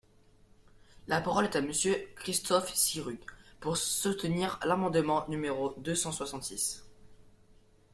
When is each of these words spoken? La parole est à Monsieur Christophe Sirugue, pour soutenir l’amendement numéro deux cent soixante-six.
La 1.05 1.21
parole 1.21 1.45
est 1.45 1.55
à 1.55 1.61
Monsieur 1.61 2.09
Christophe 2.15 2.73
Sirugue, 2.73 3.19
pour 3.59 3.77
soutenir 3.77 4.59
l’amendement 4.65 5.25
numéro 5.27 5.75
deux 5.77 5.93
cent 5.93 6.11
soixante-six. 6.11 6.83